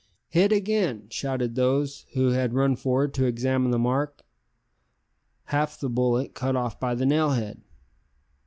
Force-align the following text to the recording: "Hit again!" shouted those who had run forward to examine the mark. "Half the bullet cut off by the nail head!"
"Hit 0.29 0.51
again!" 0.51 1.05
shouted 1.11 1.53
those 1.53 2.07
who 2.13 2.29
had 2.29 2.55
run 2.55 2.75
forward 2.75 3.13
to 3.13 3.25
examine 3.25 3.69
the 3.69 3.77
mark. 3.77 4.23
"Half 5.53 5.79
the 5.79 5.89
bullet 5.91 6.33
cut 6.33 6.55
off 6.55 6.79
by 6.79 6.95
the 6.95 7.05
nail 7.05 7.29
head!" 7.37 7.61